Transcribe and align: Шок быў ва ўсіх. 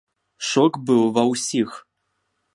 Шок 0.51 0.79
быў 0.87 1.03
ва 1.19 1.27
ўсіх. 1.33 1.79